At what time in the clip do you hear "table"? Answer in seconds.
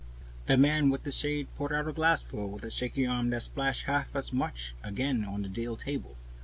5.75-6.17